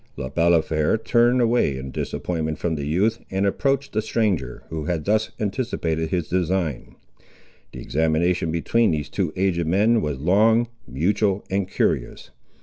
[0.17, 5.05] Le Balafré turned away in disappointment from the youth, and approached the stranger, who had
[5.05, 6.95] thus anticipated his design.
[7.71, 12.31] The examination between these two aged men was long, mutual, and curious.